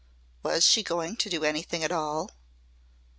Was 0.41 0.63
she 0.65 0.81
going 0.81 1.15
to 1.17 1.29
do 1.29 1.43
anything 1.43 1.83
at 1.83 1.91
all? 1.91 2.31